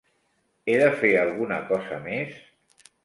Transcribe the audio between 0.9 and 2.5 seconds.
fer alguna cosa més?